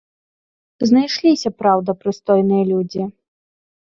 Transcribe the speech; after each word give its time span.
Знайшліся, 0.89 1.49
праўда, 1.59 1.95
прыстойныя 2.05 2.63
людзі. 2.73 3.03